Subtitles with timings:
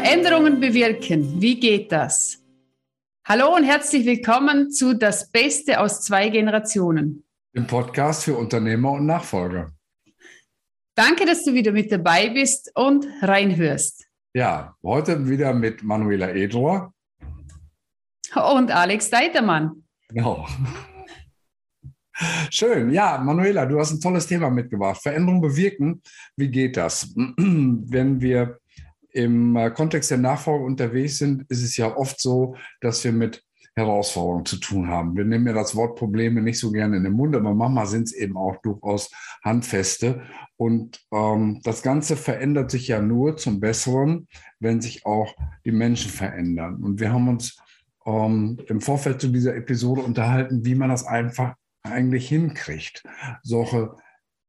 [0.00, 1.42] Veränderungen bewirken.
[1.42, 2.40] Wie geht das?
[3.26, 7.24] Hallo und herzlich willkommen zu Das Beste aus zwei Generationen.
[7.52, 9.72] Im Podcast für Unternehmer und Nachfolger.
[10.94, 14.06] Danke, dass du wieder mit dabei bist und reinhörst.
[14.34, 16.94] Ja, heute wieder mit Manuela Edrohr.
[18.36, 19.82] Und Alex Deitermann.
[20.10, 20.46] Genau.
[22.50, 22.90] Schön.
[22.90, 25.02] Ja, Manuela, du hast ein tolles Thema mitgebracht.
[25.02, 26.00] Veränderung bewirken.
[26.36, 27.12] Wie geht das?
[27.16, 28.60] Wenn wir
[29.12, 33.42] im äh, Kontext der Nachfolge unterwegs sind, ist es ja oft so, dass wir mit
[33.78, 35.16] Herausforderungen zu tun haben.
[35.16, 38.04] Wir nehmen ja das Wort Probleme nicht so gerne in den Mund, aber manchmal sind
[38.04, 39.10] es eben auch durchaus
[39.44, 40.22] handfeste.
[40.56, 44.26] Und ähm, das Ganze verändert sich ja nur zum Besseren,
[44.58, 45.34] wenn sich auch
[45.64, 46.82] die Menschen verändern.
[46.82, 47.56] Und wir haben uns
[48.04, 53.02] ähm, im Vorfeld zu dieser Episode unterhalten, wie man das einfach eigentlich hinkriegt,
[53.42, 53.94] solche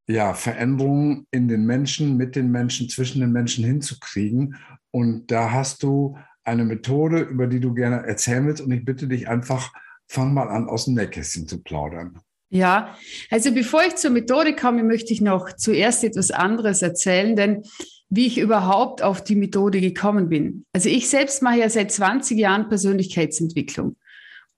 [0.10, 4.56] ja, Veränderungen in den Menschen, mit den Menschen, zwischen den Menschen hinzukriegen.
[4.90, 8.62] Und da hast du eine Methode, über die du gerne erzählen willst.
[8.62, 9.72] Und ich bitte dich einfach,
[10.08, 12.20] fang mal an, aus dem Nähkästchen zu plaudern.
[12.50, 12.96] Ja,
[13.30, 17.62] also bevor ich zur Methode komme, möchte ich noch zuerst etwas anderes erzählen, denn
[18.10, 20.66] wie ich überhaupt auf die Methode gekommen bin.
[20.74, 23.96] Also ich selbst mache ja seit 20 Jahren Persönlichkeitsentwicklung.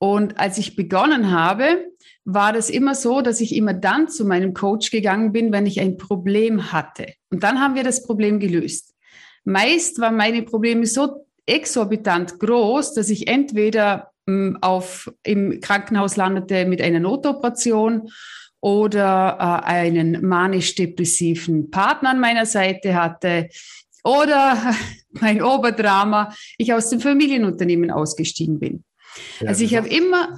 [0.03, 1.85] Und als ich begonnen habe,
[2.25, 5.79] war das immer so, dass ich immer dann zu meinem Coach gegangen bin, wenn ich
[5.79, 7.05] ein Problem hatte.
[7.29, 8.95] Und dann haben wir das Problem gelöst.
[9.43, 16.65] Meist waren meine Probleme so exorbitant groß, dass ich entweder hm, auf, im Krankenhaus landete
[16.65, 18.09] mit einer Notoperation
[18.59, 23.49] oder äh, einen manisch-depressiven Partner an meiner Seite hatte
[24.03, 24.73] oder
[25.11, 28.83] mein Oberdrama, ich aus dem Familienunternehmen ausgestiegen bin.
[29.39, 30.35] Ja, also ich habe immer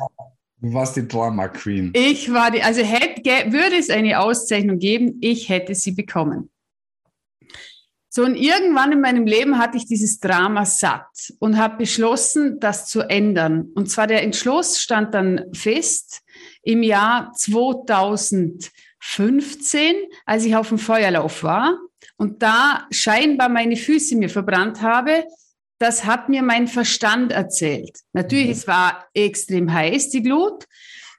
[0.63, 1.91] Du warst die Drama Queen.
[1.93, 6.49] Ich war die, also hätte, würde es eine Auszeichnung geben, ich hätte sie bekommen.
[8.07, 12.87] So, und irgendwann in meinem Leben hatte ich dieses Drama satt und habe beschlossen, das
[12.87, 13.71] zu ändern.
[13.75, 16.21] Und zwar der Entschluss stand dann fest
[16.61, 19.95] im Jahr 2015,
[20.25, 21.77] als ich auf dem Feuerlauf war
[22.15, 25.25] und da scheinbar meine Füße mir verbrannt habe,
[25.83, 27.99] das hat mir mein Verstand erzählt.
[28.13, 28.51] Natürlich, mhm.
[28.51, 30.65] es war extrem heiß, die Glut.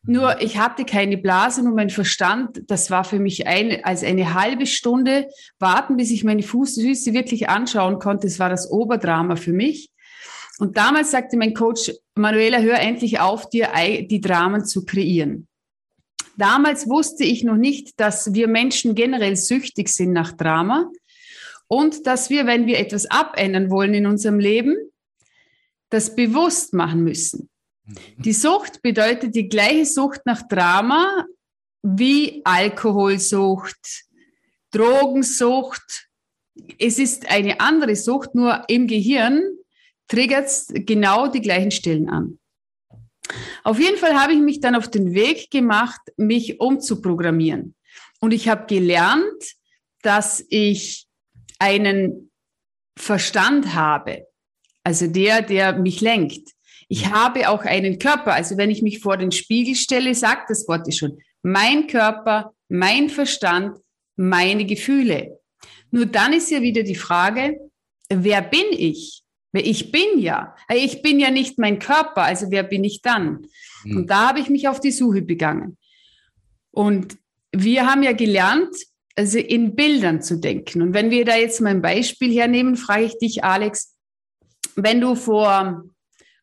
[0.06, 4.34] Nur ich hatte keine Blase und mein Verstand, das war für mich eine, als eine
[4.34, 8.26] halbe Stunde warten, bis ich meine Fußfüße wirklich anschauen konnte.
[8.26, 9.90] Das war das Oberdrama für mich.
[10.58, 13.70] Und damals sagte mein Coach, Manuela, hör endlich auf, dir
[14.08, 15.46] die Dramen zu kreieren.
[16.36, 20.90] Damals wusste ich noch nicht, dass wir Menschen generell süchtig sind nach Drama
[21.74, 24.76] und dass wir, wenn wir etwas abändern wollen in unserem Leben,
[25.90, 27.50] das bewusst machen müssen.
[27.84, 27.94] Mhm.
[28.18, 31.26] Die Sucht bedeutet die gleiche Sucht nach Drama
[31.82, 34.04] wie Alkoholsucht,
[34.70, 36.08] Drogensucht.
[36.78, 39.42] Es ist eine andere Sucht, nur im Gehirn
[40.06, 42.38] triggert es genau die gleichen Stellen an.
[43.64, 47.74] Auf jeden Fall habe ich mich dann auf den Weg gemacht, mich umzuprogrammieren.
[48.20, 49.56] Und ich habe gelernt,
[50.02, 51.03] dass ich
[51.58, 52.30] einen
[52.96, 54.26] Verstand habe,
[54.82, 56.50] also der, der mich lenkt.
[56.88, 58.34] Ich habe auch einen Körper.
[58.34, 63.08] Also wenn ich mich vor den Spiegel stelle, sagt das Wort schon, mein Körper, mein
[63.08, 63.78] Verstand,
[64.16, 65.40] meine Gefühle.
[65.90, 67.58] Nur dann ist ja wieder die Frage,
[68.08, 69.22] wer bin ich?
[69.52, 73.46] Ich bin ja, ich bin ja nicht mein Körper, also wer bin ich dann?
[73.84, 73.96] Mhm.
[73.98, 75.78] Und da habe ich mich auf die Suche begangen.
[76.72, 77.16] Und
[77.52, 78.74] wir haben ja gelernt,
[79.16, 80.82] also in Bildern zu denken.
[80.82, 83.94] Und wenn wir da jetzt mal ein Beispiel hernehmen, frage ich dich, Alex,
[84.76, 85.84] wenn du vor,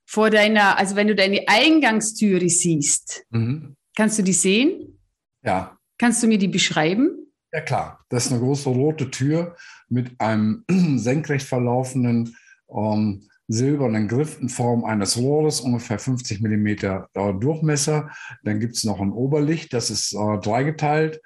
[0.05, 3.75] vor deiner, also wenn du deine Eingangstüre siehst, mhm.
[3.95, 4.99] kannst du die sehen?
[5.43, 5.77] Ja.
[5.97, 7.27] Kannst du mir die beschreiben?
[7.51, 7.99] Ja, klar.
[8.09, 9.55] Das ist eine große rote Tür
[9.89, 10.63] mit einem
[10.97, 12.35] senkrecht verlaufenden
[12.73, 18.09] ähm, silbernen Griff in Form eines Rohres, ungefähr 50 Millimeter äh, Durchmesser.
[18.44, 21.19] Dann gibt es noch ein Oberlicht, das ist äh, dreigeteilt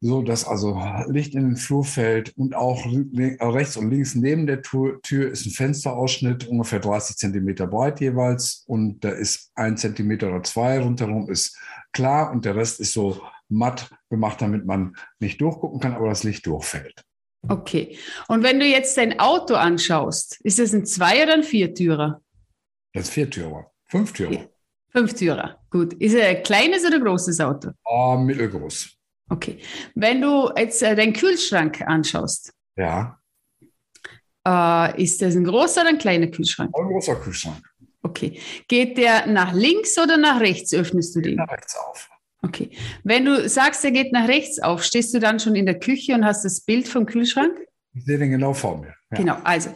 [0.00, 4.62] so dass also Licht in den Flur fällt und auch rechts und links neben der
[4.62, 10.42] Tür ist ein Fensterausschnitt, ungefähr 30 Zentimeter breit jeweils und da ist ein Zentimeter oder
[10.42, 11.58] zwei rundherum ist
[11.92, 16.24] klar und der Rest ist so matt gemacht, damit man nicht durchgucken kann, aber das
[16.24, 17.04] Licht durchfällt.
[17.48, 17.96] Okay.
[18.28, 22.20] Und wenn du jetzt dein Auto anschaust, ist es ein Zwei- oder ein Viertürer?
[22.92, 23.70] Das ist Viertürer.
[23.86, 24.48] Fünftürer.
[24.90, 25.58] Fünftürer.
[25.70, 25.94] Gut.
[25.94, 27.70] Ist er ein kleines oder großes Auto?
[27.84, 28.99] Oh, mittelgroß.
[29.30, 29.58] Okay.
[29.94, 32.52] Wenn du jetzt äh, deinen Kühlschrank anschaust.
[32.76, 33.18] Ja.
[34.46, 36.70] Äh, ist das ein großer oder ein kleiner Kühlschrank?
[36.76, 37.62] Ein großer Kühlschrank.
[38.02, 38.40] Okay.
[38.68, 40.74] Geht der nach links oder nach rechts?
[40.74, 41.36] Öffnest du den?
[41.36, 42.08] Nach rechts auf.
[42.42, 42.70] Okay.
[43.04, 46.14] Wenn du sagst, er geht nach rechts auf, stehst du dann schon in der Küche
[46.14, 47.56] und hast das Bild vom Kühlschrank?
[47.92, 48.94] Ich sehe den genau vor mir.
[49.10, 49.18] Ja.
[49.18, 49.36] Genau.
[49.44, 49.70] Also,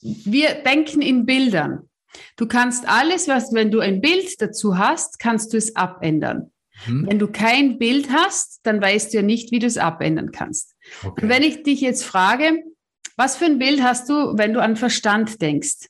[0.00, 1.88] wir denken in Bildern.
[2.36, 6.50] Du kannst alles, was, wenn du ein Bild dazu hast, kannst du es abändern.
[6.84, 7.06] Hm.
[7.08, 10.76] Wenn du kein Bild hast, dann weißt du ja nicht, wie du es abändern kannst.
[11.04, 11.22] Okay.
[11.22, 12.62] Und wenn ich dich jetzt frage,
[13.16, 15.88] was für ein Bild hast du, wenn du an Verstand denkst?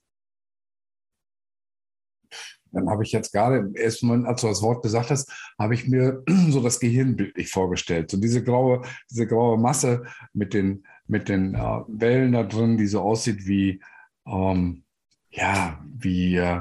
[2.73, 6.23] Dann habe ich jetzt gerade, erstmal, als du das Wort gesagt hast, habe ich mir
[6.51, 8.11] so das Gehirnbild nicht vorgestellt.
[8.11, 10.05] So diese graue, diese graue Masse
[10.35, 13.81] mit den, mit den äh, Wellen da drin, die so aussieht wie,
[14.27, 14.85] ähm,
[15.31, 16.61] ja, wie äh,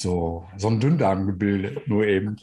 [0.00, 2.36] so, so ein Dünndarmgebilde, nur eben.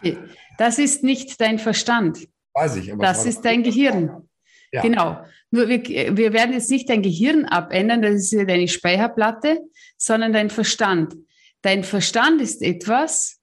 [0.58, 2.28] Das ist nicht dein Verstand.
[2.54, 2.92] Weiß ich.
[2.92, 4.28] Aber das ist dein Gehirn.
[4.72, 4.82] Ja.
[4.82, 5.22] Genau.
[5.52, 5.84] Nur wir,
[6.18, 9.62] wir werden jetzt nicht dein Gehirn abändern, das ist ja deine Speicherplatte,
[9.98, 11.16] sondern dein Verstand.
[11.62, 13.40] Dein Verstand ist etwas,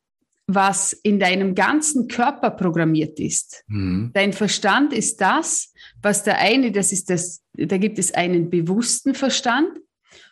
[0.47, 3.64] was in deinem ganzen Körper programmiert ist.
[3.69, 4.11] Mhm.
[4.12, 5.73] Dein Verstand ist das,
[6.03, 9.79] was der eine, das ist das, da gibt es einen bewussten Verstand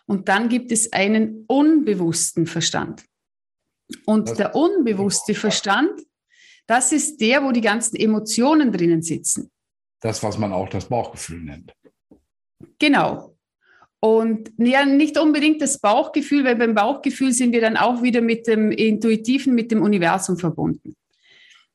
[0.07, 3.05] und dann gibt es einen unbewussten Verstand.
[4.07, 5.93] Und das der unbewusste Verstand,
[6.67, 9.51] das ist der, wo die ganzen Emotionen drinnen sitzen.
[10.01, 11.73] Das, was man auch das Bauchgefühl nennt.
[12.79, 13.37] Genau.
[14.01, 18.47] Und ja, nicht unbedingt das Bauchgefühl, weil beim Bauchgefühl sind wir dann auch wieder mit
[18.47, 20.97] dem Intuitiven, mit dem Universum verbunden.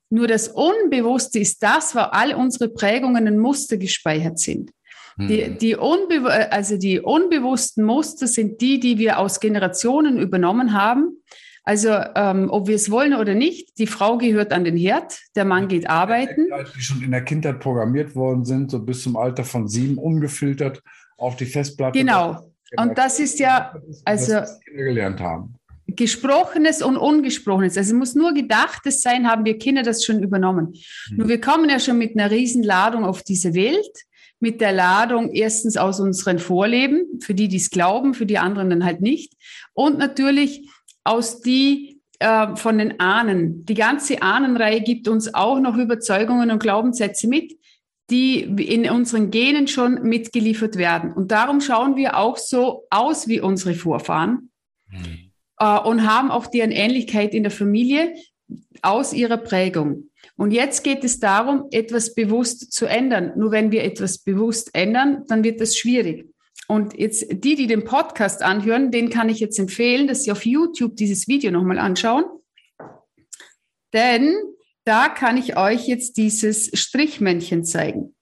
[0.09, 4.71] Nur das Unbewusste ist das, wo all unsere Prägungen und Muster gespeichert sind.
[5.17, 5.57] Die, hm.
[5.59, 11.21] die, unbe also die unbewussten Muster sind die, die wir aus Generationen übernommen haben.
[11.65, 15.45] Also ähm, ob wir es wollen oder nicht, die Frau gehört an den Herd, der
[15.45, 16.47] Mann geht arbeiten.
[16.77, 20.83] Die schon in der Kindheit programmiert worden sind, so bis zum Alter von sieben, ungefiltert
[21.17, 21.97] auf die Festplatte.
[21.97, 22.51] Genau.
[22.77, 23.73] Und das ist ja,
[24.03, 25.55] also gelernt haben.
[25.87, 27.77] Gesprochenes und Ungesprochenes.
[27.77, 30.73] Also es muss nur Gedachtes sein, haben wir Kinder das schon übernommen.
[31.09, 31.17] Hm.
[31.17, 34.05] Nur wir kommen ja schon mit einer Riesenladung auf diese Welt
[34.39, 38.69] mit der Ladung erstens aus unseren Vorleben, für die, die es glauben, für die anderen
[38.69, 39.33] dann halt nicht.
[39.73, 40.69] Und natürlich
[41.05, 43.65] aus die äh, von den Ahnen.
[43.65, 47.53] Die ganze Ahnenreihe gibt uns auch noch Überzeugungen und Glaubenssätze mit,
[48.09, 51.13] die in unseren Genen schon mitgeliefert werden.
[51.13, 54.51] Und darum schauen wir auch so aus wie unsere Vorfahren
[54.89, 55.31] mhm.
[55.59, 58.13] äh, und haben auch deren Ähnlichkeit in der Familie
[58.81, 60.09] aus ihrer Prägung.
[60.37, 63.33] Und jetzt geht es darum, etwas bewusst zu ändern.
[63.37, 66.29] Nur wenn wir etwas bewusst ändern, dann wird das schwierig.
[66.67, 70.45] Und jetzt die, die den Podcast anhören, den kann ich jetzt empfehlen, dass sie auf
[70.45, 72.25] YouTube dieses Video nochmal anschauen.
[73.93, 74.35] Denn
[74.83, 78.15] da kann ich euch jetzt dieses Strichmännchen zeigen.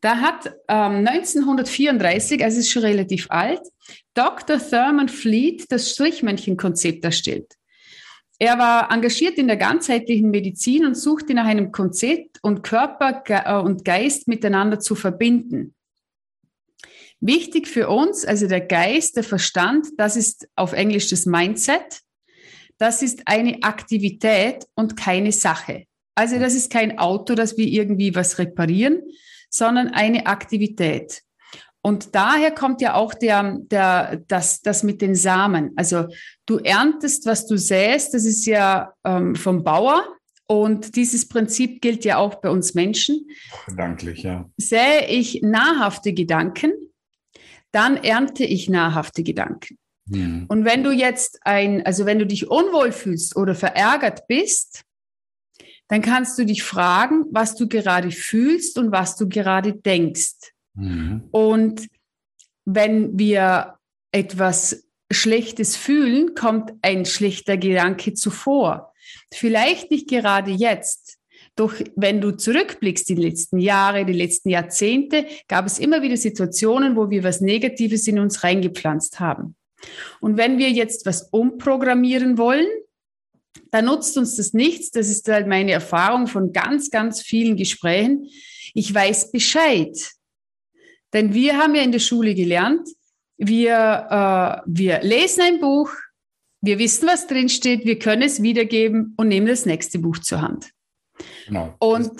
[0.00, 3.62] Da hat ähm, 1934, also ist schon relativ alt,
[4.14, 4.58] Dr.
[4.58, 7.54] Thurman Fleet das Strichmännchen-Konzept erstellt.
[8.38, 13.62] Er war engagiert in der ganzheitlichen Medizin und suchte nach einem Konzept und Körper äh,
[13.62, 15.74] und Geist miteinander zu verbinden.
[17.20, 22.02] Wichtig für uns, also der Geist, der Verstand, das ist auf Englisch das Mindset.
[22.78, 25.84] Das ist eine Aktivität und keine Sache.
[26.14, 29.02] Also das ist kein Auto, das wir irgendwie was reparieren,
[29.50, 31.22] sondern eine Aktivität.
[31.82, 35.70] Und daher kommt ja auch der, der, das, das mit den Samen.
[35.76, 36.06] Also
[36.44, 40.02] du erntest, was du säst, das ist ja ähm, vom Bauer.
[40.48, 43.28] Und dieses Prinzip gilt ja auch bei uns Menschen.
[43.66, 44.48] Gedanklich, ja.
[44.56, 46.72] Sähe ich nahrhafte Gedanken,
[47.76, 49.76] dann ernte ich nahrhafte Gedanken.
[50.06, 50.46] Mhm.
[50.48, 54.84] Und wenn du jetzt ein, also wenn du dich unwohl fühlst oder verärgert bist,
[55.88, 60.52] dann kannst du dich fragen, was du gerade fühlst und was du gerade denkst.
[60.74, 61.28] Mhm.
[61.32, 61.86] Und
[62.64, 63.74] wenn wir
[64.10, 68.94] etwas Schlechtes fühlen, kommt ein schlechter Gedanke zuvor.
[69.32, 71.18] Vielleicht nicht gerade jetzt.
[71.56, 76.96] Doch wenn du zurückblickst, die letzten Jahre, die letzten Jahrzehnte, gab es immer wieder Situationen,
[76.96, 79.56] wo wir was Negatives in uns reingepflanzt haben.
[80.20, 82.66] Und wenn wir jetzt was umprogrammieren wollen,
[83.70, 84.90] dann nutzt uns das nichts.
[84.90, 88.28] Das ist halt meine Erfahrung von ganz, ganz vielen Gesprächen.
[88.74, 89.96] Ich weiß Bescheid.
[91.12, 92.86] Denn wir haben ja in der Schule gelernt,
[93.38, 95.90] wir, äh, wir lesen ein Buch,
[96.60, 100.42] wir wissen, was drin steht, wir können es wiedergeben und nehmen das nächste Buch zur
[100.42, 100.70] Hand.
[101.46, 101.74] Genau.
[101.78, 102.10] Und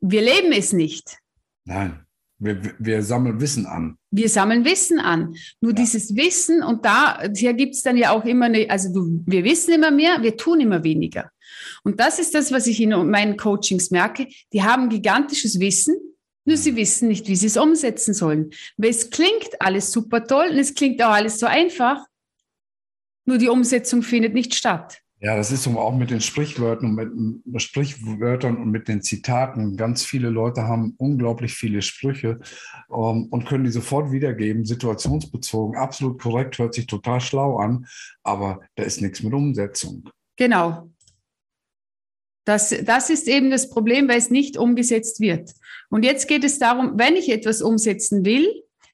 [0.00, 1.18] wir leben es nicht.
[1.64, 2.04] Nein,
[2.38, 3.96] wir, wir sammeln Wissen an.
[4.10, 5.34] Wir sammeln Wissen an.
[5.60, 5.76] Nur ja.
[5.76, 9.44] dieses Wissen, und da hier gibt es dann ja auch immer eine, also du, wir
[9.44, 11.30] wissen immer mehr, wir tun immer weniger.
[11.82, 14.28] Und das ist das, was ich in meinen Coachings merke.
[14.52, 15.96] Die haben gigantisches Wissen,
[16.44, 18.50] nur sie wissen nicht, wie sie es umsetzen sollen.
[18.76, 22.04] Weil es klingt alles super toll und es klingt auch alles so einfach.
[23.26, 25.00] Nur die Umsetzung findet nicht statt.
[25.24, 29.74] Ja, das ist so auch mit den Sprichwörtern und mit Sprichwörtern und mit den Zitaten.
[29.78, 32.40] Ganz viele Leute haben unglaublich viele Sprüche
[32.90, 35.78] ähm, und können die sofort wiedergeben, situationsbezogen.
[35.78, 37.86] Absolut korrekt, hört sich total schlau an,
[38.22, 40.10] aber da ist nichts mit Umsetzung.
[40.36, 40.90] Genau.
[42.44, 45.52] Das, das ist eben das Problem, weil es nicht umgesetzt wird.
[45.88, 48.46] Und jetzt geht es darum, wenn ich etwas umsetzen will,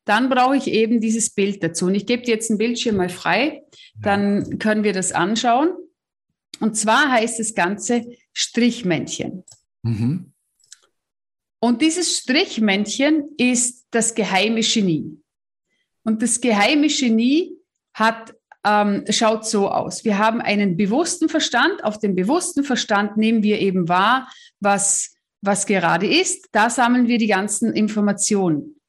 [0.04, 1.86] dann brauche ich eben dieses Bild dazu.
[1.86, 3.64] Und ich gebe dir jetzt ein Bildschirm mal frei,
[4.00, 5.72] dann können wir das anschauen.
[6.60, 9.44] Und zwar heißt das Ganze Strichmännchen.
[9.82, 10.32] Mhm.
[11.58, 15.18] Und dieses Strichmännchen ist das geheime Genie.
[16.04, 17.52] Und das geheime Genie
[17.94, 20.04] hat, ähm, schaut so aus.
[20.04, 21.82] Wir haben einen bewussten Verstand.
[21.84, 26.48] Auf dem bewussten Verstand nehmen wir eben wahr, was, was gerade ist.
[26.52, 28.79] Da sammeln wir die ganzen Informationen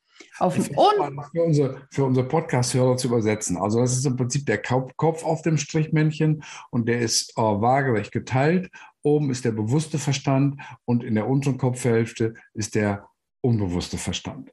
[0.41, 3.57] auf dem für unsere, für unsere Podcast-Hörer zu übersetzen.
[3.57, 8.11] Also das ist im Prinzip der Kopf auf dem Strichmännchen und der ist äh, waagerecht
[8.11, 8.69] geteilt.
[9.03, 13.07] Oben ist der bewusste Verstand und in der unteren Kopfhälfte ist der
[13.41, 14.51] unbewusste Verstand.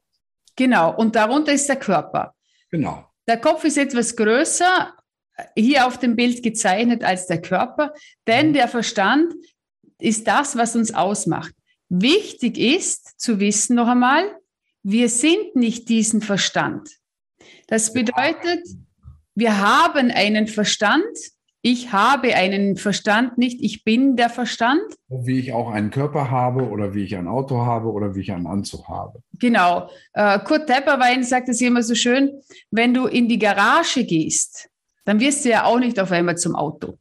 [0.57, 2.35] Genau, und darunter ist der Körper.
[2.71, 3.05] Genau.
[3.27, 4.95] Der Kopf ist etwas größer,
[5.57, 7.93] hier auf dem Bild gezeichnet als der Körper,
[8.27, 8.53] denn mhm.
[8.55, 9.35] der Verstand
[10.01, 11.55] ist das, was uns ausmacht.
[11.89, 14.39] Wichtig ist zu wissen noch einmal,
[14.83, 16.99] wir sind nicht diesen Verstand.
[17.67, 18.67] Das bedeutet,
[19.35, 21.05] wir haben einen Verstand.
[21.61, 24.81] Ich habe einen Verstand nicht, ich bin der Verstand.
[25.09, 28.33] Wie ich auch einen Körper habe oder wie ich ein Auto habe oder wie ich
[28.33, 29.23] einen Anzug habe.
[29.35, 29.91] Genau.
[30.13, 34.71] Äh, Kurt Tepperwein sagt es immer so schön, wenn du in die Garage gehst,
[35.05, 36.99] dann wirst du ja auch nicht auf einmal zum Auto.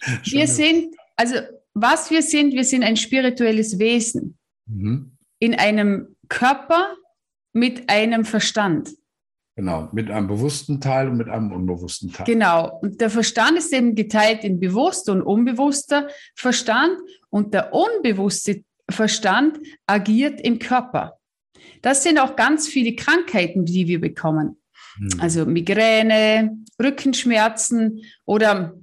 [0.24, 1.36] wir sind, also
[1.74, 4.36] was wir sind, wir sind ein spirituelles Wesen.
[4.66, 6.94] Mhm in einem Körper
[7.52, 8.90] mit einem Verstand.
[9.56, 12.24] Genau, mit einem bewussten Teil und mit einem unbewussten Teil.
[12.24, 16.96] Genau, und der Verstand ist eben geteilt in bewusster und unbewusster Verstand
[17.28, 21.18] und der unbewusste Verstand agiert im Körper.
[21.82, 24.56] Das sind auch ganz viele Krankheiten, die wir bekommen.
[24.96, 25.20] Hm.
[25.20, 28.74] Also Migräne, Rückenschmerzen oder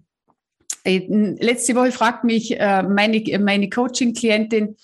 [0.84, 4.76] äh, letzte Woche fragt mich äh, meine, meine Coaching-Klientin,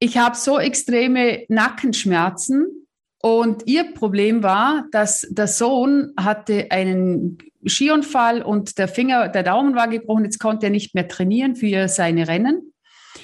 [0.00, 2.66] ich habe so extreme Nackenschmerzen
[3.22, 9.76] und ihr Problem war, dass der Sohn hatte einen Skiunfall und der Finger, der Daumen
[9.76, 12.72] war gebrochen, jetzt konnte er nicht mehr trainieren für seine Rennen.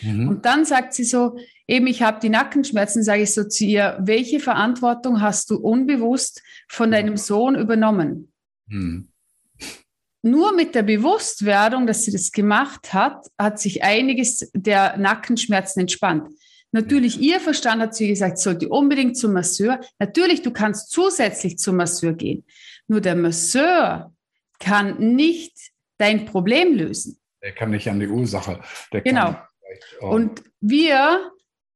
[0.02, 0.28] Mhm.
[0.28, 3.98] Und dann sagt sie so, eben ich habe die Nackenschmerzen, sage ich so zu ihr,
[4.02, 8.32] welche Verantwortung hast du unbewusst von deinem Sohn übernommen?
[8.66, 9.08] Mhm.
[10.20, 16.28] Nur mit der Bewusstwerdung, dass sie das gemacht hat, hat sich einiges der Nackenschmerzen entspannt.
[16.76, 19.80] Natürlich, ihr Verstand hat sie gesagt, sollte unbedingt zum Masseur.
[19.98, 22.44] Natürlich, du kannst zusätzlich zum Masseur gehen.
[22.86, 24.14] Nur der Masseur
[24.58, 25.56] kann nicht
[25.96, 27.18] dein Problem lösen.
[27.42, 28.60] Der kann nicht an die Ursache.
[28.92, 29.36] Der genau.
[30.02, 30.08] Oh.
[30.08, 31.30] Und wir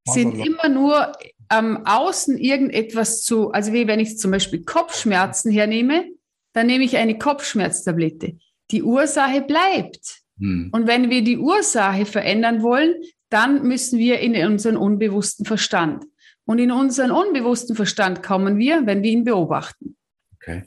[0.06, 1.12] sind immer nur
[1.48, 6.10] am Außen irgendetwas zu, also wie wenn ich zum Beispiel Kopfschmerzen hernehme,
[6.52, 8.36] dann nehme ich eine Kopfschmerztablette.
[8.70, 10.20] Die Ursache bleibt.
[10.38, 10.68] Hm.
[10.72, 12.96] Und wenn wir die Ursache verändern wollen,
[13.30, 16.04] dann müssen wir in unseren unbewussten Verstand.
[16.44, 19.96] Und in unseren unbewussten Verstand kommen wir, wenn wir ihn beobachten.
[20.34, 20.64] Okay.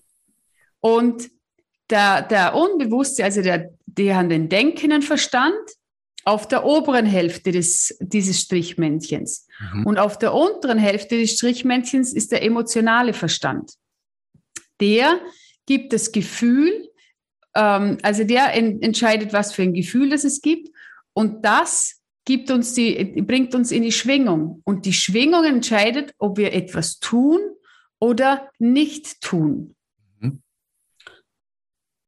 [0.80, 1.30] Und
[1.90, 5.54] der, der Unbewusste, also der, der an den denkenden Verstand,
[6.26, 9.46] auf der oberen Hälfte des, dieses Strichmännchens.
[9.74, 9.86] Mhm.
[9.86, 13.74] Und auf der unteren Hälfte des Strichmännchens ist der emotionale Verstand.
[14.80, 15.20] Der
[15.66, 16.90] gibt das Gefühl,
[17.56, 20.70] ähm, also der en entscheidet, was für ein Gefühl das es gibt.
[21.14, 24.62] Und das gibt uns die, bringt uns in die Schwingung.
[24.64, 27.40] Und die Schwingung entscheidet, ob wir etwas tun
[28.00, 29.76] oder nicht tun.
[30.20, 30.42] Mhm.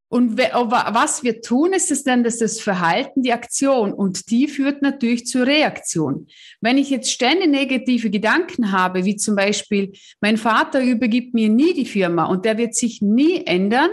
[0.08, 4.82] Und was wir tun, ist es dann, dass das Verhalten, die Aktion und die führt
[4.82, 6.28] natürlich zur Reaktion.
[6.62, 11.74] Wenn ich jetzt ständig negative Gedanken habe, wie zum Beispiel, mein Vater übergibt mir nie
[11.74, 13.90] die Firma und der wird sich nie ändern,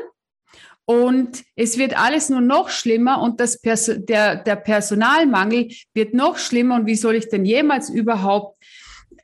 [0.93, 6.39] und es wird alles nur noch schlimmer und das Perso der, der Personalmangel wird noch
[6.39, 6.77] schlimmer.
[6.77, 8.63] Und wie soll ich denn jemals überhaupt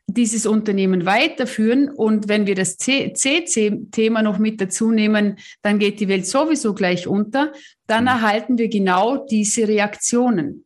[0.06, 1.90] dieses Unternehmen weiterführen?
[1.90, 7.06] Und wenn wir das CC-Thema noch mit dazu nehmen, dann geht die Welt sowieso gleich
[7.06, 7.52] unter.
[7.86, 8.08] Dann mhm.
[8.08, 10.64] erhalten wir genau diese Reaktionen.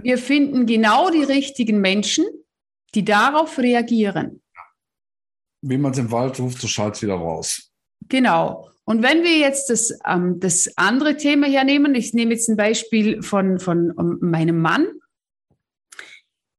[0.00, 2.24] Wir finden genau die richtigen Menschen,
[2.94, 4.42] die darauf reagieren.
[5.62, 7.72] Wie man es im Wald ruft, so schallt es wieder raus.
[8.08, 8.70] Genau.
[8.88, 13.20] Und wenn wir jetzt das, ähm, das andere Thema hernehmen, ich nehme jetzt ein Beispiel
[13.20, 14.86] von, von meinem Mann.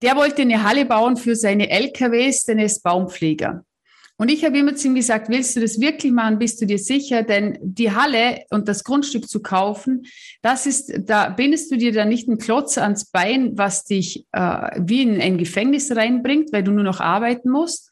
[0.01, 3.63] Der wollte eine Halle bauen für seine LKWs, denn er ist Baumpfleger.
[4.19, 6.37] Und ich habe immer zu ihm gesagt, willst du das wirklich machen?
[6.37, 7.23] Bist du dir sicher?
[7.23, 10.05] Denn die Halle und das Grundstück zu kaufen,
[10.41, 14.71] das ist, da bindest du dir dann nicht einen Klotz ans Bein, was dich äh,
[14.79, 17.86] wie in ein Gefängnis reinbringt, weil du nur noch arbeiten musst.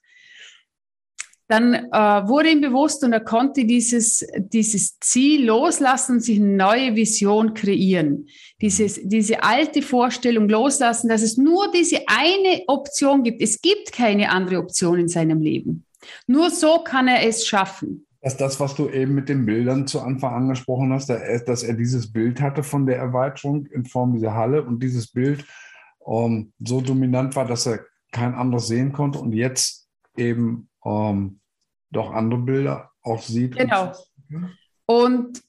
[1.47, 1.89] Dann äh,
[2.27, 7.53] wurde ihm bewusst und er konnte dieses, dieses Ziel loslassen und sich eine neue Vision
[7.53, 8.27] kreieren.
[8.61, 13.41] Dieses, diese alte Vorstellung loslassen, dass es nur diese eine Option gibt.
[13.41, 15.85] Es gibt keine andere Option in seinem Leben.
[16.25, 18.07] Nur so kann er es schaffen.
[18.21, 22.11] Dass das, was du eben mit den Bildern zu Anfang angesprochen hast, dass er dieses
[22.11, 25.45] Bild hatte von der Erweiterung in Form dieser Halle und dieses Bild
[26.07, 29.84] ähm, so dominant war, dass er kein anderes sehen konnte und jetzt
[30.17, 31.39] eben ähm,
[31.91, 33.57] doch andere Bilder auch sieht.
[33.57, 33.93] Genau.
[34.85, 35.41] Und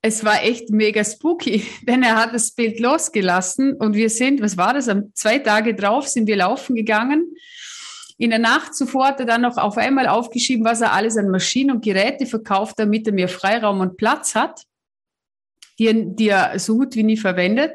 [0.00, 4.56] es war echt mega spooky, denn er hat das Bild losgelassen und wir sind, was
[4.56, 7.34] war das, zwei Tage drauf sind wir laufen gegangen
[8.22, 11.28] in der Nacht zuvor hat er dann noch auf einmal aufgeschrieben, was er alles an
[11.28, 14.62] Maschinen und Geräte verkauft, damit er mehr Freiraum und Platz hat,
[15.80, 17.72] die, die er so gut wie nie verwendet.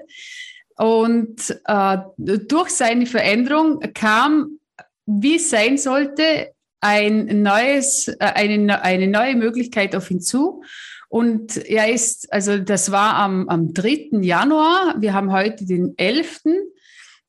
[0.77, 4.59] Und äh, durch seine Veränderung kam,
[5.07, 10.61] wie es sein sollte, ein neues, äh, eine, eine neue Möglichkeit auf ihn zu.
[11.09, 14.09] Und er ist, also das war am, am 3.
[14.21, 16.41] Januar, wir haben heute den 11.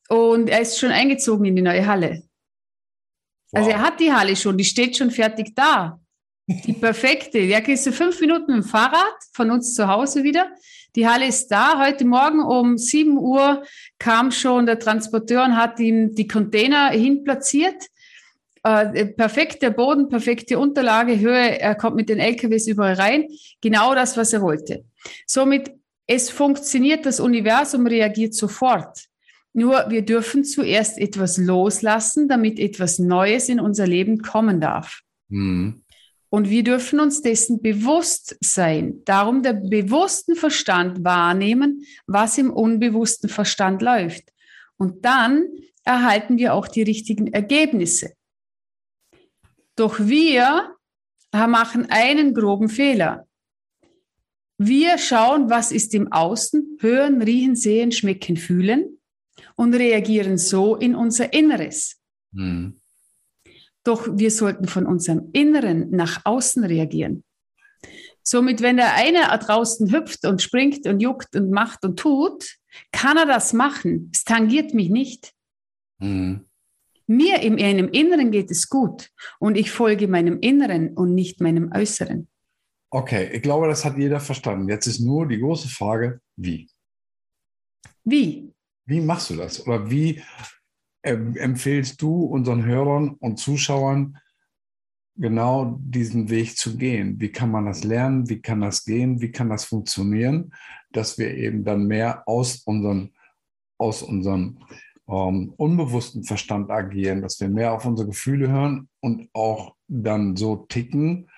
[0.09, 2.25] Und er ist schon eingezogen in die neue Halle.
[3.53, 3.61] Wow.
[3.61, 6.01] Also er hat die Halle schon, die steht schon fertig da.
[6.49, 7.41] Die perfekte.
[7.41, 10.51] Ja, gehst du fünf Minuten mit dem Fahrrad von uns zu Hause wieder.
[10.97, 11.79] Die Halle ist da.
[11.79, 13.63] Heute Morgen um 7 Uhr
[13.99, 17.89] kam schon der Transporteur und hat ihm die Container hinplatziert.
[18.63, 21.61] Äh, perfekter Boden, perfekte Unterlage, Höhe.
[21.61, 23.29] Er kommt mit den LKWs überall rein.
[23.61, 24.85] Genau das, was er wollte.
[25.27, 25.71] Somit,
[26.07, 29.05] es funktioniert, das Universum reagiert sofort.
[29.53, 35.03] Nur wir dürfen zuerst etwas loslassen, damit etwas Neues in unser Leben kommen darf.
[35.29, 35.83] Mhm.
[36.31, 39.03] Und wir dürfen uns dessen bewusst sein.
[39.05, 44.25] Darum der bewussten Verstand wahrnehmen, was im unbewussten Verstand läuft.
[44.77, 45.47] Und dann
[45.85, 48.13] erhalten wir auch die richtigen Ergebnisse.
[49.75, 50.75] Doch wir
[51.33, 53.27] machen einen groben Fehler.
[54.59, 58.99] Wir schauen, was ist im Außen, hören, riechen, sehen, schmecken, fühlen
[59.55, 62.01] und reagieren so in unser Inneres.
[62.33, 62.78] Mhm.
[63.89, 67.25] Doch wir sollten von unserem Inneren nach außen reagieren.
[68.23, 72.59] Somit, wenn der eine draußen hüpft und springt und juckt und macht und tut,
[72.93, 74.11] kann er das machen.
[74.13, 75.33] Es tangiert mich nicht.
[76.01, 76.45] Mhm.
[77.07, 81.73] Mir in meinem Inneren geht es gut und ich folge meinem Inneren und nicht meinem
[81.73, 82.29] Äußeren.
[82.91, 84.69] Okay, ich glaube, das hat jeder verstanden.
[84.69, 86.69] Jetzt ist nur die große Frage, wie?
[88.05, 88.53] Wie?
[88.85, 89.67] Wie machst du das?
[89.67, 90.23] Oder wie
[91.03, 94.19] empfehlst du unseren Hörern und Zuschauern,
[95.17, 97.21] genau diesen Weg zu gehen?
[97.21, 98.29] Wie kann man das lernen?
[98.29, 99.21] Wie kann das gehen?
[99.21, 100.55] Wie kann das funktionieren,
[100.93, 103.13] dass wir eben dann mehr aus unserem,
[103.79, 104.59] aus unserem
[105.09, 110.67] ähm, unbewussten Verstand agieren, dass wir mehr auf unsere Gefühle hören und auch dann so
[110.69, 111.29] ticken,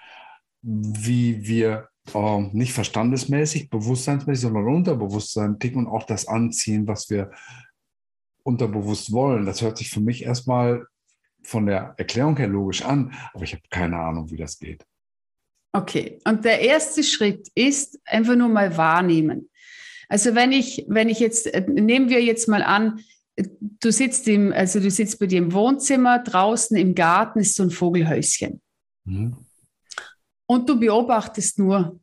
[0.62, 7.30] wie wir äh, nicht verstandesmäßig, bewusstseinsmäßig, sondern Unterbewusstsein ticken und auch das anziehen, was wir
[8.42, 9.46] unterbewusst wollen.
[9.46, 10.86] Das hört sich für mich erstmal
[11.42, 14.84] von der Erklärung her logisch an, aber ich habe keine Ahnung, wie das geht.
[15.72, 19.50] Okay, und der erste Schritt ist einfach nur mal wahrnehmen.
[20.08, 23.00] Also wenn ich, wenn ich jetzt, äh, nehmen wir jetzt mal an,
[23.36, 27.62] du sitzt im, also du sitzt bei dir im Wohnzimmer, draußen im Garten ist so
[27.62, 28.60] ein Vogelhäuschen.
[29.04, 29.36] Mhm.
[30.46, 32.00] Und du beobachtest nur.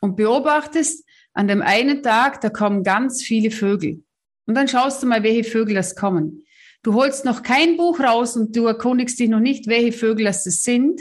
[0.00, 4.02] Und beobachtest an dem einen Tag, da kommen ganz viele Vögel.
[4.46, 6.44] Und dann schaust du mal, welche Vögel das kommen.
[6.82, 10.44] Du holst noch kein Buch raus und du erkundigst dich noch nicht, welche Vögel das
[10.44, 11.00] sind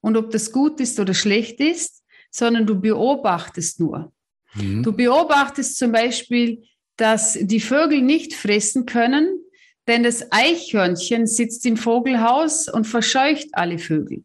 [0.00, 4.12] und ob das gut ist oder schlecht ist, sondern du beobachtest nur.
[4.54, 4.82] Mhm.
[4.82, 6.64] Du beobachtest zum Beispiel,
[6.96, 9.42] dass die Vögel nicht fressen können,
[9.88, 14.24] denn das Eichhörnchen sitzt im Vogelhaus und verscheucht alle Vögel.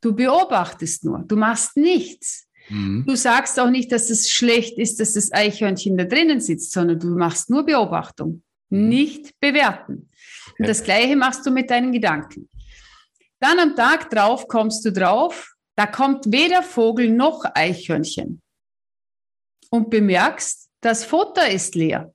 [0.00, 2.46] Du beobachtest nur, du machst nichts.
[2.68, 3.04] Mhm.
[3.06, 6.98] Du sagst auch nicht, dass es schlecht ist, dass das Eichhörnchen da drinnen sitzt, sondern
[6.98, 8.88] du machst nur Beobachtung, mhm.
[8.88, 10.10] nicht bewerten.
[10.46, 10.54] Okay.
[10.58, 12.48] Und das Gleiche machst du mit deinen Gedanken.
[13.40, 18.40] Dann am Tag drauf kommst du drauf, da kommt weder Vogel noch Eichhörnchen.
[19.70, 22.14] Und bemerkst, das Futter ist leer.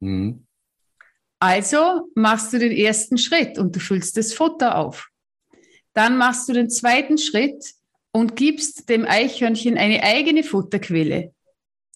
[0.00, 0.46] Mhm.
[1.40, 5.08] Also machst du den ersten Schritt und du füllst das Futter auf.
[5.92, 7.74] Dann machst du den zweiten Schritt
[8.12, 11.32] und gibst dem Eichhörnchen eine eigene Futterquelle,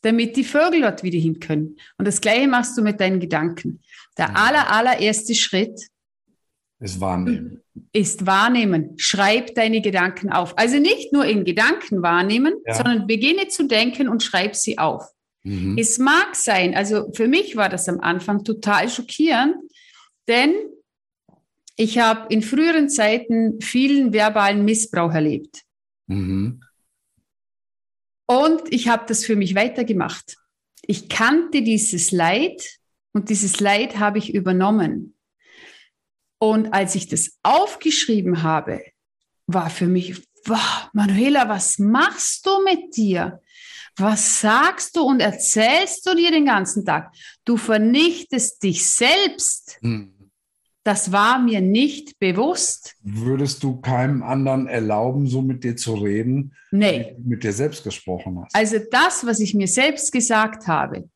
[0.03, 1.77] damit die Vögel dort wieder hin können.
[1.99, 3.81] Und das Gleiche machst du mit deinen Gedanken.
[4.17, 5.79] Der aller, allererste Schritt
[6.81, 7.63] Ist wahrnehmen.
[7.93, 8.95] Ist wahrnehmen.
[8.97, 10.57] Schreib deine Gedanken auf.
[10.59, 12.75] Also nicht nur in Gedanken wahrnehmen, ja.
[12.75, 15.05] sondern beginne zu denken und schreib sie auf.
[15.43, 15.77] Mhm.
[15.79, 19.55] Es mag sein, also für mich war das am Anfang total schockierend,
[20.27, 20.55] denn
[21.77, 25.66] ich habe in früheren Zeiten vielen verbalen Missbrauch erlebt.
[26.07, 26.63] Mhm.
[28.27, 30.37] Und ich habe das für mich weitergemacht.
[30.83, 32.63] Ich kannte dieses Leid
[33.13, 35.17] und dieses Leid habe ich übernommen.
[36.39, 38.83] Und als ich das aufgeschrieben habe,
[39.47, 43.41] war für mich, wow, Manuela, was machst du mit dir?
[43.97, 47.15] Was sagst du und erzählst du dir den ganzen Tag?
[47.45, 49.79] Du vernichtest dich selbst.
[49.81, 50.16] Hm.
[50.87, 52.95] Das war mir nicht bewusst.
[53.03, 57.17] Würdest du keinem anderen erlauben, so mit dir zu reden, nee.
[57.17, 58.55] wie du mit dir selbst gesprochen hast?
[58.55, 61.11] Also das, was ich mir selbst gesagt habe,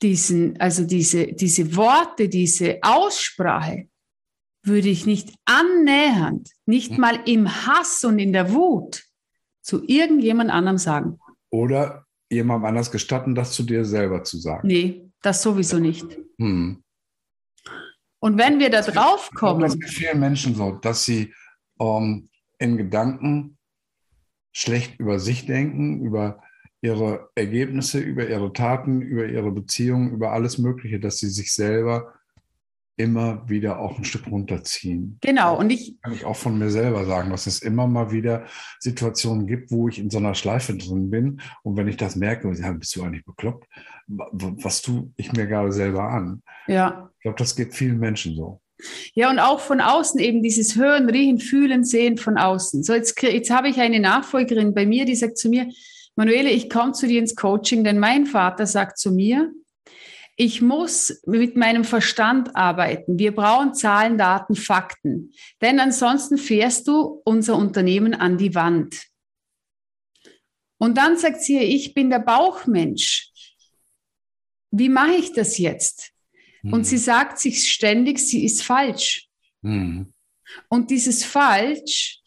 [0.00, 3.86] diesen, also diese, diese Worte, diese Aussprache,
[4.62, 7.00] würde ich nicht annähernd, nicht hm.
[7.00, 9.04] mal im Hass und in der Wut
[9.60, 11.18] zu irgendjemand anderem sagen.
[11.50, 14.66] Oder jemandem anders gestatten, das zu dir selber zu sagen.
[14.66, 16.06] Nee, das sowieso nicht.
[16.38, 16.82] Hm.
[18.20, 19.62] Und wenn wir da drauf kommen.
[19.62, 21.34] Das geht vielen Menschen so, dass sie
[21.80, 22.28] ähm,
[22.58, 23.58] in Gedanken
[24.52, 26.42] schlecht über sich denken, über
[26.82, 32.14] ihre Ergebnisse, über ihre Taten, über ihre Beziehungen, über alles Mögliche, dass sie sich selber
[33.00, 35.18] immer wieder auch ein Stück runterziehen.
[35.20, 35.58] Genau.
[35.58, 38.44] Und ich kann ich auch von mir selber sagen, dass es immer mal wieder
[38.78, 41.40] Situationen gibt, wo ich in so einer Schleife drin bin.
[41.62, 43.66] Und wenn ich das merke, ja, bist du eigentlich bekloppt?
[44.06, 46.42] Was tue ich mir gerade selber an?
[46.66, 47.10] Ja.
[47.18, 48.60] Ich glaube, das geht vielen Menschen so.
[49.14, 52.82] Ja, und auch von außen eben dieses Hören, Riechen, Fühlen, Sehen von außen.
[52.82, 55.68] So, jetzt, jetzt habe ich eine Nachfolgerin bei mir, die sagt zu mir,
[56.16, 59.52] Manuele, ich komme zu dir ins Coaching, denn mein Vater sagt zu mir,
[60.40, 63.18] ich muss mit meinem Verstand arbeiten.
[63.18, 65.34] Wir brauchen Zahlen, Daten, Fakten.
[65.60, 69.02] Denn ansonsten fährst du unser Unternehmen an die Wand.
[70.78, 73.30] Und dann sagt sie, ich bin der Bauchmensch.
[74.70, 76.14] Wie mache ich das jetzt?
[76.62, 76.72] Mhm.
[76.72, 79.28] Und sie sagt sich ständig, sie ist falsch.
[79.60, 80.14] Mhm.
[80.70, 82.22] Und dieses Falsch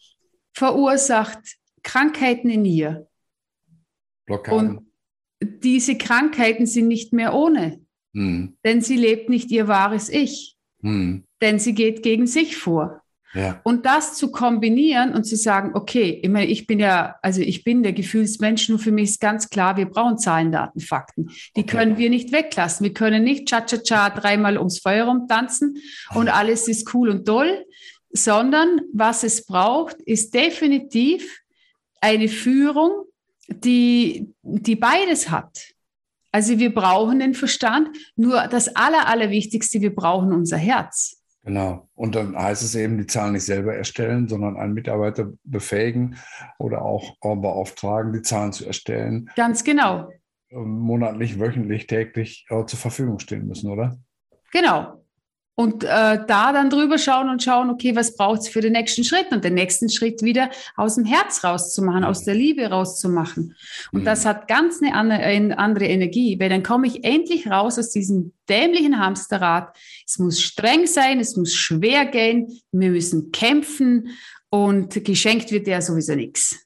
[0.52, 1.40] verursacht
[1.82, 3.08] Krankheiten in ihr.
[4.24, 4.78] Blockaden.
[4.78, 4.92] Und
[5.42, 7.83] diese Krankheiten sind nicht mehr ohne.
[8.14, 8.56] Hm.
[8.64, 10.56] Denn sie lebt nicht ihr wahres Ich.
[10.80, 11.24] Hm.
[11.40, 13.02] Denn sie geht gegen sich vor.
[13.34, 13.60] Ja.
[13.64, 17.64] Und das zu kombinieren und zu sagen, okay, ich, meine, ich bin ja, also ich
[17.64, 21.30] bin der Gefühlsmensch, nur für mich ist ganz klar, wir brauchen Zahlen, Daten, Fakten.
[21.56, 21.76] Die okay.
[21.76, 22.84] können wir nicht weglassen.
[22.84, 25.78] Wir können nicht cha-cha-cha dreimal ums Feuer rumtanzen
[26.14, 27.64] und alles ist cool und toll,
[28.10, 31.40] sondern was es braucht, ist definitiv
[32.00, 32.92] eine Führung,
[33.48, 35.73] die, die beides hat.
[36.34, 41.22] Also wir brauchen den Verstand, nur das Aller, Allerwichtigste, wir brauchen unser Herz.
[41.44, 41.88] Genau.
[41.94, 46.16] Und dann heißt es eben, die Zahlen nicht selber erstellen, sondern einen Mitarbeiter befähigen
[46.58, 49.30] oder auch beauftragen, die Zahlen zu erstellen.
[49.36, 50.08] Ganz genau.
[50.50, 53.96] Monatlich, wöchentlich, täglich äh, zur Verfügung stehen müssen, oder?
[54.50, 55.03] Genau.
[55.56, 55.86] Und äh,
[56.26, 59.44] da dann drüber schauen und schauen, okay, was braucht es für den nächsten Schritt und
[59.44, 62.06] den nächsten Schritt wieder aus dem Herz rauszumachen, mhm.
[62.06, 63.54] aus der Liebe rauszumachen.
[63.92, 64.04] Und mhm.
[64.04, 68.32] das hat ganz eine andere, andere Energie, weil dann komme ich endlich raus aus diesem
[68.48, 69.76] dämlichen Hamsterrad.
[70.04, 74.08] Es muss streng sein, es muss schwer gehen, wir müssen kämpfen
[74.50, 76.64] und geschenkt wird ja sowieso nichts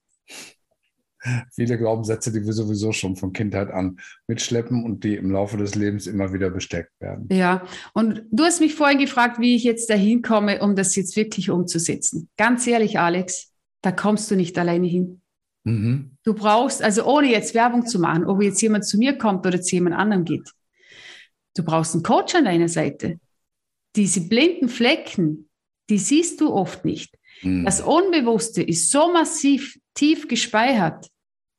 [1.53, 5.75] viele Glaubenssätze, die wir sowieso schon von Kindheit an mitschleppen und die im Laufe des
[5.75, 7.29] Lebens immer wieder besteckt werden.
[7.31, 11.17] Ja, und du hast mich vorhin gefragt, wie ich jetzt dahin komme, um das jetzt
[11.17, 12.29] wirklich umzusetzen.
[12.37, 13.53] Ganz ehrlich, Alex,
[13.83, 15.21] da kommst du nicht alleine hin.
[15.65, 16.13] Mhm.
[16.25, 19.61] Du brauchst, also ohne jetzt Werbung zu machen, ob jetzt jemand zu mir kommt oder
[19.61, 20.51] zu jemand anderem geht,
[21.57, 23.19] du brauchst einen Coach an deiner Seite.
[23.97, 25.49] Diese blinden Flecken,
[25.91, 27.18] die siehst du oft nicht.
[27.43, 27.65] Mhm.
[27.65, 31.09] Das Unbewusste ist so massiv tief gespeichert.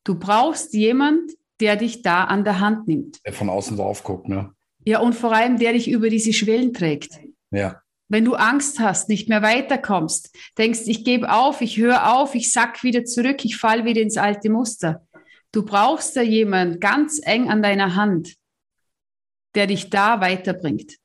[0.04, 3.20] Du brauchst jemand, der dich da an der Hand nimmt.
[3.26, 4.54] Der von außen drauf guckt, ne?
[4.86, 7.20] Ja, und vor allem, der dich über diese Schwellen trägt.
[7.52, 7.82] Ja.
[8.08, 12.52] Wenn du Angst hast, nicht mehr weiterkommst, denkst, ich gebe auf, ich höre auf, ich
[12.52, 15.06] sack wieder zurück, ich fall wieder ins alte Muster.
[15.52, 18.36] Du brauchst da jemanden ganz eng an deiner Hand,
[19.54, 20.96] der dich da weiterbringt.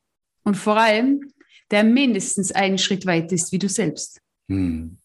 [0.43, 1.31] Und vor allem,
[1.71, 4.21] der mindestens einen Schritt weiter ist wie du selbst.
[4.49, 4.97] Hm.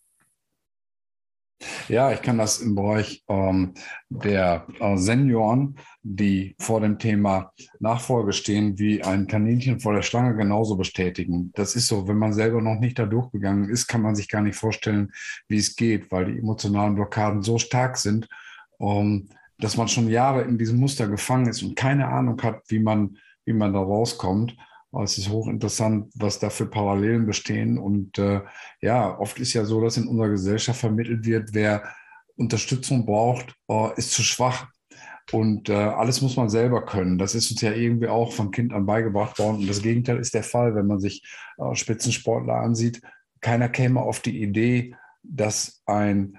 [1.88, 3.74] Ja, ich kann das im Bereich ähm,
[4.08, 10.34] der äh, Senioren, die vor dem Thema Nachfolge stehen, wie ein Kaninchen vor der Schlange
[10.36, 11.52] genauso bestätigen.
[11.54, 14.40] Das ist so, wenn man selber noch nicht da durchgegangen ist, kann man sich gar
[14.40, 15.12] nicht vorstellen,
[15.48, 18.26] wie es geht, weil die emotionalen Blockaden so stark sind,
[18.80, 22.80] ähm, dass man schon Jahre in diesem Muster gefangen ist und keine Ahnung hat, wie
[22.80, 24.56] man, wie man da rauskommt.
[24.98, 27.78] Es ist hochinteressant, was da für Parallelen bestehen.
[27.78, 28.40] Und äh,
[28.80, 31.84] ja, oft ist ja so, dass in unserer Gesellschaft vermittelt wird, wer
[32.36, 34.68] Unterstützung braucht, äh, ist zu schwach.
[35.32, 37.18] Und äh, alles muss man selber können.
[37.18, 39.58] Das ist uns ja irgendwie auch von Kind an beigebracht worden.
[39.58, 41.22] Und das Gegenteil ist der Fall, wenn man sich
[41.58, 43.00] äh, Spitzensportler ansieht.
[43.40, 46.36] Keiner käme auf die Idee, dass ein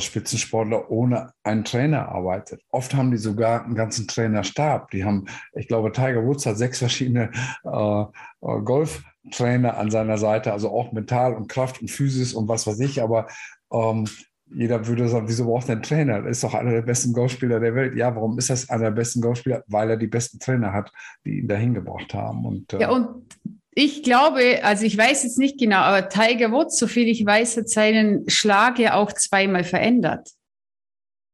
[0.00, 2.62] Spitzensportler ohne einen Trainer arbeitet.
[2.70, 4.90] Oft haben die sogar einen ganzen Trainerstab.
[4.90, 7.30] Die haben, ich glaube, Tiger Woods hat sechs verschiedene
[7.64, 12.66] äh, äh Golftrainer an seiner Seite, also auch Mental und Kraft und Physis und was
[12.66, 13.02] weiß ich.
[13.02, 13.28] Aber
[13.72, 14.06] ähm,
[14.50, 16.14] jeder würde sagen, wieso braucht er einen Trainer?
[16.14, 17.94] Er ist doch einer der besten Golfspieler der Welt.
[17.96, 19.62] Ja, warum ist das einer der besten Golfspieler?
[19.66, 20.90] Weil er die besten Trainer hat,
[21.24, 22.46] die ihn dahin gebracht haben.
[22.46, 23.26] Und, äh ja, und
[23.72, 27.68] ich glaube, also ich weiß jetzt nicht genau, aber Tiger Woods, soviel ich weiß, hat
[27.68, 30.30] seinen Schlag ja auch zweimal verändert.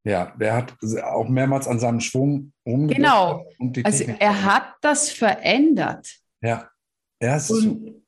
[0.06, 2.98] Ja, der hat auch mehrmals an seinem Schwung rumgedreht.
[2.98, 3.46] Genau.
[3.84, 6.08] also er hat das verändert.
[6.42, 6.68] Ja.
[7.18, 8.02] Er ist und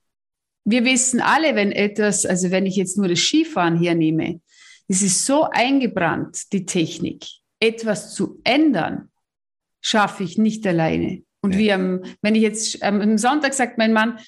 [0.67, 4.41] wir wissen alle, wenn etwas, also wenn ich jetzt nur das Skifahren hier nehme,
[4.89, 7.25] es ist so eingebrannt, die Technik.
[7.61, 9.11] Etwas zu ändern,
[9.81, 11.23] schaffe ich nicht alleine.
[11.43, 11.59] Und nee.
[11.59, 14.19] wie am, wenn ich jetzt am Sonntag sagt mein Mann,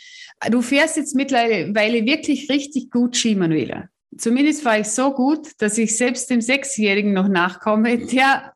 [0.51, 3.89] du fährst jetzt mittlerweile wirklich richtig gut Ski, Manuela.
[4.17, 8.53] Zumindest fahre ich so gut, dass ich selbst dem Sechsjährigen noch nachkomme, der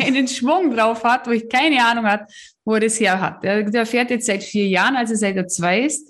[0.00, 2.30] einen Schwung drauf hat, wo ich keine Ahnung hat,
[2.64, 3.42] wo er das her hat.
[3.42, 6.08] Der, der fährt jetzt seit vier Jahren, also seit er zwei ist.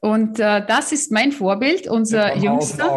[0.00, 2.90] Und äh, das ist mein Vorbild, unser Jüngster.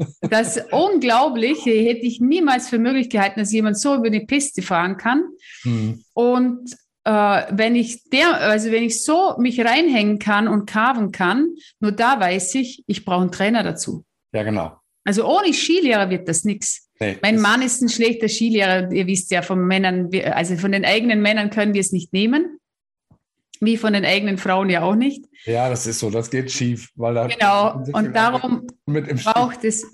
[0.22, 1.66] das ist unglaublich.
[1.66, 5.24] Hätte ich niemals für möglich gehalten, dass jemand so über die Piste fahren kann.
[5.64, 6.02] Mhm.
[6.14, 6.74] Und
[7.12, 12.20] wenn ich der, also wenn ich so mich reinhängen kann und carven kann, nur da
[12.20, 14.04] weiß ich, ich brauche einen Trainer dazu.
[14.32, 14.78] Ja, genau.
[15.04, 16.90] Also ohne Skilehrer wird das nichts.
[17.00, 18.92] Nee, mein Mann ist ein schlechter Skilehrer.
[18.92, 22.58] Ihr wisst ja, von Männern, also von den eigenen Männern können wir es nicht nehmen
[23.60, 25.24] wie von den eigenen Frauen ja auch nicht.
[25.44, 29.84] Ja, das ist so, das geht schief, weil da genau und darum braucht es,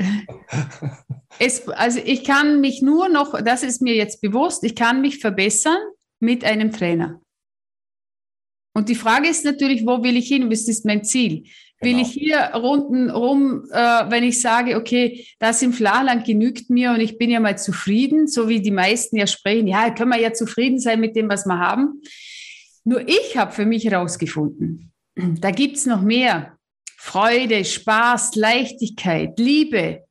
[1.39, 1.69] es.
[1.69, 5.79] Also ich kann mich nur noch, das ist mir jetzt bewusst, ich kann mich verbessern
[6.25, 7.21] mit einem Trainer.
[8.77, 10.51] Und die Frage ist natürlich, wo will ich hin?
[10.51, 11.45] Was ist mein Ziel?
[11.81, 12.03] Will genau.
[12.03, 17.01] ich hier runden rum, äh, wenn ich sage, okay, das im Flachland genügt mir und
[17.01, 20.33] ich bin ja mal zufrieden, so wie die meisten ja sprechen, ja, können wir ja
[20.33, 22.01] zufrieden sein mit dem, was wir haben.
[22.85, 26.57] Nur ich habe für mich herausgefunden, da gibt es noch mehr.
[26.97, 30.04] Freude, Spaß, Leichtigkeit, Liebe.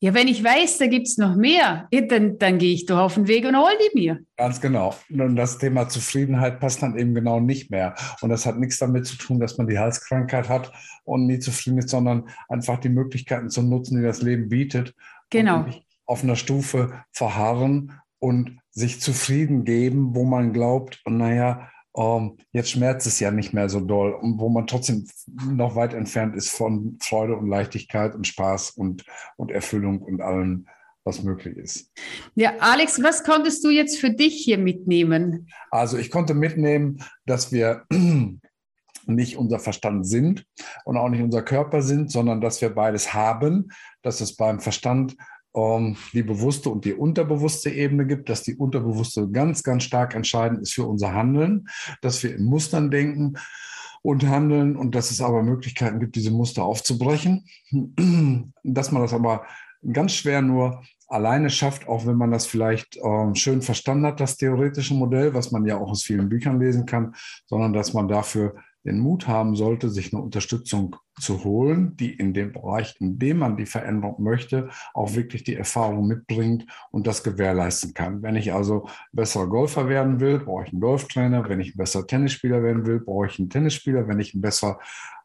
[0.00, 3.14] Ja, wenn ich weiß, da gibt es noch mehr, dann, dann gehe ich doch auf
[3.14, 4.20] den Weg und hol die mir.
[4.36, 4.94] Ganz genau.
[5.10, 7.96] Und das Thema Zufriedenheit passt dann eben genau nicht mehr.
[8.20, 10.72] Und das hat nichts damit zu tun, dass man die Halskrankheit hat
[11.04, 14.94] und nie zufrieden ist, sondern einfach die Möglichkeiten zu nutzen, die das Leben bietet.
[15.30, 15.66] Genau.
[16.06, 23.06] auf einer Stufe verharren und sich zufrieden geben, wo man glaubt, naja, ähm, jetzt schmerzt
[23.06, 26.96] es ja nicht mehr so doll und wo man trotzdem noch weit entfernt ist von
[27.00, 29.04] Freude und Leichtigkeit und Spaß und,
[29.36, 30.66] und Erfüllung und allem,
[31.04, 31.90] was möglich ist.
[32.34, 35.48] Ja, Alex, was konntest du jetzt für dich hier mitnehmen?
[35.70, 37.84] Also ich konnte mitnehmen, dass wir
[39.06, 40.44] nicht unser Verstand sind
[40.84, 43.70] und auch nicht unser Körper sind, sondern dass wir beides haben,
[44.02, 45.16] dass es beim Verstand
[45.54, 50.62] ähm, die bewusste und die unterbewusste Ebene gibt, dass die unterbewusste ganz, ganz stark entscheidend
[50.62, 51.68] ist für unser Handeln,
[52.02, 53.34] dass wir in Mustern denken
[54.02, 57.44] und handeln und dass es aber Möglichkeiten gibt, diese Muster aufzubrechen,
[58.62, 59.44] dass man das aber
[59.92, 64.36] ganz schwer nur alleine schafft, auch wenn man das vielleicht ähm, schön verstanden hat, das
[64.36, 67.14] theoretische Modell, was man ja auch aus vielen Büchern lesen kann,
[67.46, 72.34] sondern dass man dafür den Mut haben sollte, sich eine Unterstützung zu holen, die in
[72.34, 77.22] dem Bereich, in dem man die Veränderung möchte, auch wirklich die Erfahrung mitbringt und das
[77.22, 78.22] gewährleisten kann.
[78.22, 81.48] Wenn ich also besser Golfer werden will, brauche ich einen Golftrainer.
[81.48, 84.08] Wenn ich ein besser Tennisspieler werden will, brauche ich einen Tennisspieler.
[84.08, 84.78] Wenn ich ein besser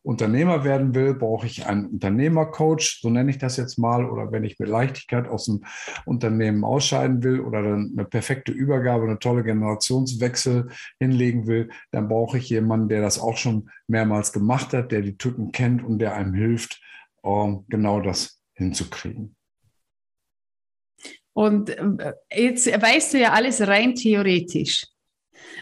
[0.04, 4.44] Unternehmer werden will, brauche ich einen Unternehmercoach, so nenne ich das jetzt mal, oder wenn
[4.44, 5.64] ich mit Leichtigkeit aus dem
[6.06, 10.68] Unternehmen ausscheiden will oder dann eine perfekte Übergabe, eine tolle Generationswechsel
[11.00, 15.18] hinlegen will, dann brauche ich jemanden, der das auch schon mehrmals gemacht hat, der die
[15.18, 16.82] Tücken kennt und der einem hilft,
[17.24, 19.36] genau das hinzukriegen.
[21.34, 24.86] Und äh, jetzt weißt du ja alles rein theoretisch.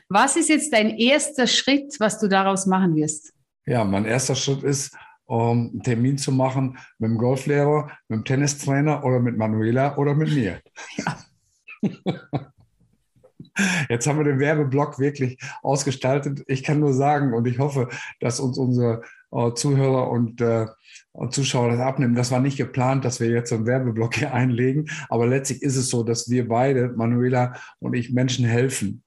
[0.09, 3.33] Was ist jetzt dein erster Schritt, was du daraus machen wirst?
[3.65, 8.25] Ja, mein erster Schritt ist, um einen Termin zu machen mit dem Golflehrer, mit dem
[8.25, 10.61] Tennistrainer oder mit Manuela oder mit mir.
[10.97, 11.17] Ja.
[13.89, 16.43] Jetzt haben wir den Werbeblock wirklich ausgestaltet.
[16.47, 20.67] Ich kann nur sagen und ich hoffe, dass uns unsere äh, Zuhörer und äh,
[21.29, 22.15] Zuschauer das abnehmen.
[22.15, 25.89] Das war nicht geplant, dass wir jetzt einen Werbeblock hier einlegen, aber letztlich ist es
[25.89, 29.03] so, dass wir beide, Manuela und ich, Menschen helfen,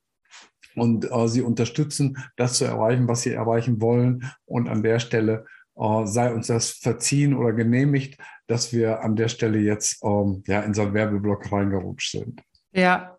[0.76, 4.30] und äh, sie unterstützen, das zu erreichen, was sie erreichen wollen.
[4.44, 9.28] Und an der Stelle äh, sei uns das verziehen oder genehmigt, dass wir an der
[9.28, 12.42] Stelle jetzt ähm, ja, in so einen Werbeblock reingerutscht sind.
[12.72, 13.18] Ja.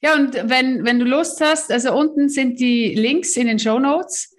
[0.00, 3.78] Ja, und wenn, wenn du Lust hast, also unten sind die Links in den Show
[3.78, 4.31] Notes.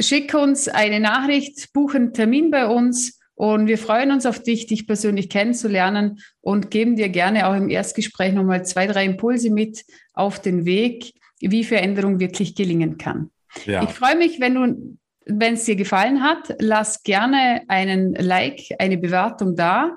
[0.00, 4.66] Schick uns eine Nachricht, buche einen Termin bei uns und wir freuen uns auf dich,
[4.66, 9.84] dich persönlich kennenzulernen und geben dir gerne auch im Erstgespräch nochmal zwei, drei Impulse mit
[10.12, 13.30] auf den Weg, wie Veränderung wirklich gelingen kann.
[13.64, 13.82] Ja.
[13.82, 18.98] Ich freue mich, wenn du, wenn es dir gefallen hat, lass gerne einen Like, eine
[18.98, 19.96] Bewertung da.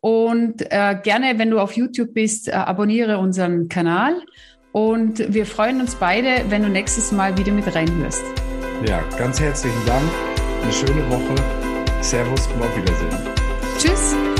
[0.00, 4.22] Und äh, gerne, wenn du auf YouTube bist, äh, abonniere unseren Kanal.
[4.70, 8.45] Und wir freuen uns beide, wenn du nächstes Mal wieder mit reinhörst.
[8.84, 10.04] Ja, ganz herzlichen Dank.
[10.62, 11.34] Eine schöne Woche.
[12.02, 13.16] Servus und auf Wiedersehen.
[13.78, 14.35] Tschüss.